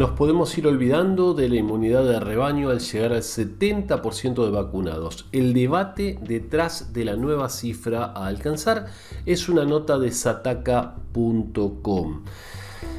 nos 0.00 0.12
podemos 0.12 0.56
ir 0.56 0.66
olvidando 0.66 1.34
de 1.34 1.50
la 1.50 1.56
inmunidad 1.56 2.04
de 2.04 2.18
rebaño 2.18 2.70
al 2.70 2.80
llegar 2.80 3.12
al 3.12 3.20
70% 3.20 4.46
de 4.46 4.50
vacunados. 4.50 5.26
El 5.30 5.52
debate 5.52 6.18
detrás 6.22 6.94
de 6.94 7.04
la 7.04 7.16
nueva 7.16 7.50
cifra 7.50 8.06
a 8.06 8.26
alcanzar 8.26 8.86
es 9.26 9.50
una 9.50 9.66
nota 9.66 9.98
de 9.98 10.10
sataka.com. 10.10 10.94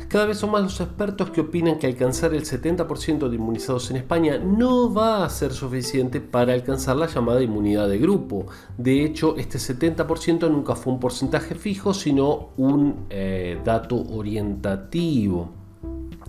Cada 0.09 0.27
vez 0.27 0.37
son 0.37 0.51
más 0.51 0.61
los 0.61 0.79
expertos 0.79 1.31
que 1.31 1.41
opinan 1.41 1.79
que 1.79 1.87
alcanzar 1.87 2.35
el 2.35 2.43
70% 2.43 3.29
de 3.29 3.35
inmunizados 3.35 3.89
en 3.89 3.97
España 3.97 4.37
no 4.37 4.93
va 4.93 5.25
a 5.25 5.29
ser 5.31 5.53
suficiente 5.53 6.21
para 6.21 6.53
alcanzar 6.53 6.97
la 6.97 7.07
llamada 7.07 7.41
inmunidad 7.41 7.89
de 7.89 7.97
grupo. 7.97 8.45
De 8.77 9.03
hecho, 9.03 9.37
este 9.37 9.57
70% 9.57 10.51
nunca 10.51 10.75
fue 10.75 10.93
un 10.93 10.99
porcentaje 10.99 11.55
fijo, 11.55 11.95
sino 11.95 12.49
un 12.57 13.07
eh, 13.09 13.59
dato 13.65 13.95
orientativo. 13.95 15.60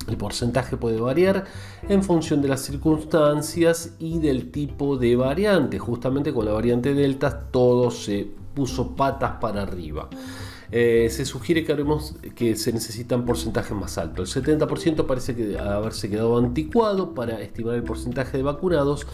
El 0.09 0.17
porcentaje 0.17 0.77
puede 0.77 1.01
variar 1.01 1.45
en 1.89 2.03
función 2.03 2.43
de 2.43 2.49
las 2.49 2.63
circunstancias 2.63 3.95
y 3.99 4.19
del 4.19 4.51
tipo 4.51 4.97
de 4.97 5.17
variante. 5.17 5.79
Justamente 5.79 6.33
con 6.33 6.45
la 6.45 6.53
variante 6.53 6.95
Delta 6.95 7.49
todo 7.51 7.91
se 7.91 8.29
puso 8.55 8.95
patas 8.95 9.33
para 9.41 9.63
arriba. 9.63 10.09
Eh, 10.75 11.09
se 11.11 11.27
sugiere 11.27 11.65
que, 11.65 11.73
haremos, 11.73 12.15
que 12.35 12.57
se 12.57 12.73
necesitan 12.73 13.27
porcentajes 13.27 13.77
más 13.77 13.99
altos. 13.99 14.35
El 14.35 14.43
70% 14.43 15.07
parece 15.07 15.37
que 15.37 15.59
haberse 15.59 16.09
quedado 16.09 16.39
anticuado 16.39 17.15
para 17.15 17.43
estimar 17.43 17.75
el 17.75 17.83
porcentaje 17.83 18.39
de 18.39 18.43
vacunados 18.43 19.07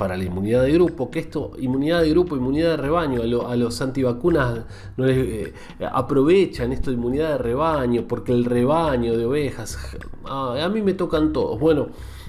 para 0.00 0.16
la 0.16 0.24
inmunidad 0.24 0.62
de 0.62 0.72
grupo, 0.72 1.10
que 1.10 1.18
esto, 1.18 1.52
inmunidad 1.58 2.00
de 2.00 2.08
grupo, 2.08 2.34
inmunidad 2.34 2.70
de 2.70 2.76
rebaño, 2.78 3.20
a, 3.46 3.54
los 3.54 3.82
antivacunas 3.82 4.64
no 4.96 5.04
les, 5.04 5.18
eh, 5.18 5.52
aprovechan 5.92 6.72
esto 6.72 6.90
de 6.90 6.96
inmunidad 6.96 7.32
de 7.32 7.38
rebaño, 7.38 8.08
porque 8.08 8.32
el 8.32 8.46
rebaño 8.46 9.14
de 9.18 9.26
ovejas, 9.26 9.76
a 10.24 10.66
mí 10.72 10.80
me 10.80 10.94
tocan 10.94 11.34
todos. 11.34 11.60
Bueno, 11.60 11.88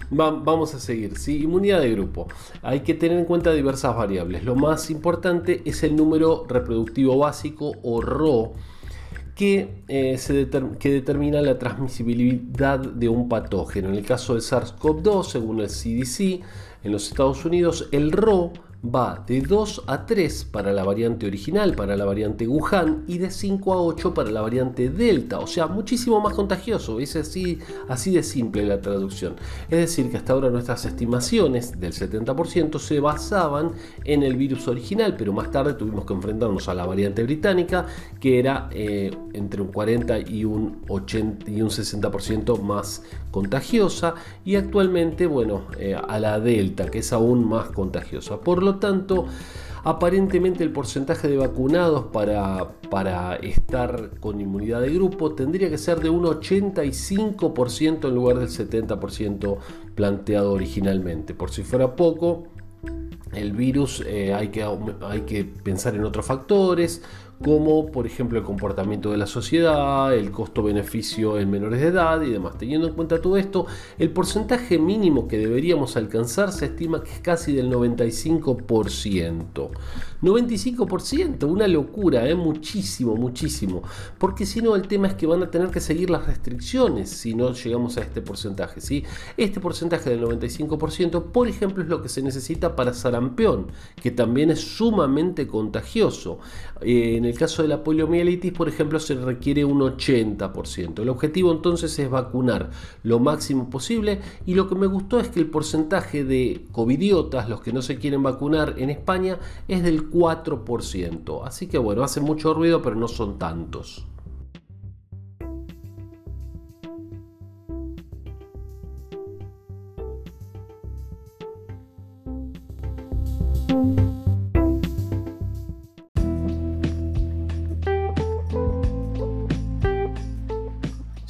vamos 0.10 0.76
a 0.76 0.82
seguir. 0.82 1.18
¿sí? 1.18 1.44
Inmunidad 1.44 1.80
de 1.80 1.92
grupo. 1.92 2.28
Hay 2.62 2.82
que 2.82 2.94
tener 2.94 3.18
en 3.18 3.24
cuenta 3.24 3.54
diversas 3.54 3.96
variables. 3.96 4.44
Lo 4.44 4.58
más 4.58 4.90
importante 4.90 5.62
es 5.64 5.82
el 5.84 5.96
número 5.96 6.46
reproductivo 6.50 7.18
básico 7.18 7.72
o 7.84 8.02
RO. 8.02 8.52
Que, 9.36 9.84
eh, 9.88 10.20
que 10.80 10.92
determina 10.92 11.42
la 11.42 11.58
transmisibilidad 11.58 12.80
de 12.80 13.10
un 13.10 13.30
patógeno. 13.30 13.90
En 13.90 13.96
el 13.96 14.06
caso 14.06 14.34
del 14.34 14.44
SARS-CoV-2, 14.44 15.24
según 15.24 15.62
el 15.62 15.68
CDC, 15.68 16.42
en 16.84 16.92
los 16.92 17.08
Estados 17.08 17.46
Unidos, 17.46 17.88
el 17.92 18.12
RO 18.12 18.52
va 18.84 19.24
de 19.28 19.42
2 19.42 19.84
a 19.88 20.06
3 20.06 20.46
para 20.46 20.74
la 20.74 20.84
variante 20.84 21.28
original, 21.28 21.76
para 21.76 21.96
la 21.96 22.06
variante 22.06 22.48
Wuhan, 22.48 23.04
y 23.08 23.20
de 23.20 23.30
5 23.30 23.74
a 23.74 23.82
8 23.82 24.14
para 24.14 24.32
la 24.32 24.42
variante 24.42 24.90
Delta, 24.90 25.40
o 25.40 25.48
sea, 25.48 25.68
muchísimo 25.68 26.20
más 26.20 26.34
contagioso, 26.34 27.00
es 27.00 27.16
así, 27.16 27.60
así 27.88 28.12
de 28.12 28.24
simple 28.24 28.66
la 28.66 28.82
traducción. 28.82 29.36
Es 29.70 29.80
decir, 29.80 30.10
que 30.10 30.18
hasta 30.18 30.34
ahora 30.34 30.50
nuestras 30.50 30.86
estimaciones 30.86 31.80
del 31.80 31.94
70% 31.94 32.80
se 32.80 33.00
basaban 33.00 33.72
en 34.04 34.24
el 34.24 34.36
virus 34.36 34.68
original, 34.68 35.16
pero 35.18 35.32
más 35.34 35.52
tarde 35.52 35.74
tuvimos 35.74 36.06
que 36.06 36.14
enfrentarnos 36.14 36.68
a 36.68 36.74
la 36.74 36.86
variante 36.86 37.24
británica, 37.24 37.86
que 38.20 38.40
era 38.40 38.70
eh, 38.72 39.12
entre 39.34 39.62
un 39.62 39.68
40 39.68 40.20
y 40.20 40.46
un 40.46 40.82
80 40.88 41.50
y 41.52 41.62
un 41.62 41.70
60% 41.70 42.60
más 42.62 43.04
contagiosa, 43.30 44.16
y 44.44 44.56
actualmente, 44.56 45.28
bueno, 45.28 45.68
eh, 45.78 45.96
a 45.96 46.20
la 46.20 46.40
Delta, 46.40 46.90
que 46.90 47.00
es 47.00 47.14
aún 47.14 47.48
más 47.48 47.70
contagiosa. 47.70 48.40
Por 48.40 48.64
lo 48.64 48.71
tanto, 48.80 49.26
aparentemente 49.84 50.64
el 50.64 50.72
porcentaje 50.72 51.28
de 51.28 51.38
vacunados 51.38 52.06
para, 52.08 52.68
para 52.90 53.36
estar 53.36 54.20
con 54.20 54.40
inmunidad 54.42 54.82
de 54.82 54.94
grupo 54.94 55.34
tendría 55.34 55.70
que 55.70 55.78
ser 55.78 56.00
de 56.00 56.10
un 56.10 56.24
85% 56.24 58.08
en 58.08 58.16
lugar 58.16 58.40
del 58.40 58.50
70% 58.50 59.58
planteado 59.96 60.54
originalmente. 60.54 61.34
Por 61.34 61.52
si 61.52 61.64
fuera 61.64 61.96
poco, 61.96 62.48
el 63.34 63.54
virus 63.54 64.04
eh, 64.06 64.34
hay, 64.34 64.50
que, 64.50 64.64
hay 65.02 65.22
que 65.22 65.46
pensar 65.46 65.96
en 65.96 66.04
otros 66.04 66.26
factores, 66.26 67.02
como 67.42 67.92
por 67.92 68.06
ejemplo 68.06 68.38
el 68.40 68.46
comportamiento 68.46 69.12
de 69.12 69.18
la 69.18 69.28
sociedad, 69.28 70.14
el 70.14 70.32
costo-beneficio 70.32 71.40
en 71.40 71.50
menores 71.50 71.82
de 71.82 71.88
edad 71.88 72.22
y 72.22 72.30
demás. 72.30 72.58
Teniendo 72.58 72.88
en 72.88 72.94
cuenta 72.94 73.22
todo 73.22 73.38
esto, 73.38 73.66
el 73.98 74.12
porcentaje 74.12 74.78
mínimo 74.78 75.28
que 75.28 75.38
deberíamos 75.38 75.98
alcanzar 75.98 76.52
se 76.52 76.66
estima 76.66 77.04
que 77.04 77.12
es 77.12 77.20
casi 77.20 77.54
del 77.54 77.72
95%. 77.72 79.70
95%, 80.22 81.46
una 81.46 81.68
locura, 81.68 82.28
¿eh? 82.30 82.36
muchísimo, 82.36 83.16
muchísimo. 83.16 83.82
Porque 84.18 84.46
si 84.46 84.62
no, 84.62 84.76
el 84.76 84.88
tema 84.88 85.08
es 85.08 85.16
que 85.16 85.26
van 85.26 85.42
a 85.42 85.50
tener 85.50 85.70
que 85.70 85.80
seguir 85.80 86.10
las 86.10 86.28
restricciones 86.28 87.10
si 87.10 87.34
no 87.34 87.54
llegamos 87.54 87.98
a 87.98 88.02
este 88.02 88.22
porcentaje. 88.22 88.82
¿sí? 88.82 89.04
Este 89.38 89.60
porcentaje 89.60 90.12
del 90.12 90.22
95%, 90.24 91.32
por 91.32 91.48
ejemplo, 91.48 91.84
es 91.84 91.90
lo 91.90 92.02
que 92.02 92.10
se 92.10 92.22
necesita 92.22 92.76
para 92.76 92.94
sarampión, 92.94 93.68
que 94.02 94.12
también 94.12 94.52
es 94.52 94.60
sumamente 94.60 95.48
contagioso. 95.48 96.40
Eh, 96.82 97.20
caso 97.38 97.62
de 97.62 97.68
la 97.68 97.84
poliomielitis, 97.84 98.52
por 98.52 98.68
ejemplo, 98.68 99.00
se 99.00 99.16
requiere 99.16 99.66
un 99.66 99.80
80%. 99.80 101.02
El 101.02 101.10
objetivo 101.10 101.52
entonces 101.52 101.98
es 102.00 102.10
vacunar 102.10 102.72
lo 103.04 103.20
máximo 103.20 103.70
posible 103.70 104.20
y 104.46 104.56
lo 104.56 104.68
que 104.68 104.76
me 104.76 104.88
gustó 104.88 105.20
es 105.20 105.30
que 105.30 105.40
el 105.40 105.48
porcentaje 105.48 106.24
de 106.24 106.66
covidiotas, 106.72 107.50
los 107.50 107.62
que 107.62 107.74
no 107.74 107.82
se 107.82 107.98
quieren 107.98 108.24
vacunar 108.24 108.76
en 108.78 108.90
España, 108.90 109.40
es 109.68 109.84
del 109.84 110.10
4%. 110.10 111.42
Así 111.46 111.68
que 111.68 111.78
bueno, 111.78 112.04
hace 112.04 112.22
mucho 112.22 112.54
ruido, 112.54 112.82
pero 112.82 112.96
no 112.96 113.08
son 113.08 113.38
tantos. 113.38 114.06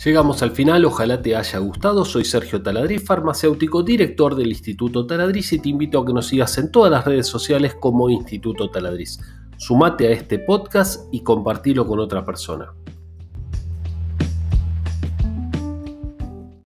Llegamos 0.03 0.41
al 0.41 0.49
final, 0.49 0.83
ojalá 0.85 1.21
te 1.21 1.35
haya 1.35 1.59
gustado. 1.59 2.05
Soy 2.05 2.25
Sergio 2.25 2.63
Taladriz, 2.63 3.05
farmacéutico, 3.05 3.83
director 3.83 4.33
del 4.35 4.47
Instituto 4.47 5.05
Taladriz 5.05 5.53
y 5.53 5.59
te 5.59 5.69
invito 5.69 5.99
a 5.99 6.05
que 6.05 6.11
nos 6.11 6.25
sigas 6.25 6.57
en 6.57 6.71
todas 6.71 6.91
las 6.91 7.05
redes 7.05 7.27
sociales 7.27 7.75
como 7.79 8.09
Instituto 8.09 8.71
Taladriz. 8.71 9.19
Sumate 9.57 10.07
a 10.07 10.11
este 10.11 10.39
podcast 10.39 11.07
y 11.11 11.21
compartilo 11.21 11.85
con 11.85 11.99
otra 11.99 12.25
persona. 12.25 12.73